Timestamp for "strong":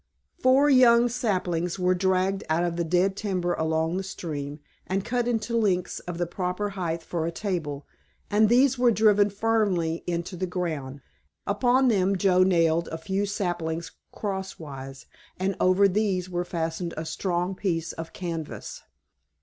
17.05-17.53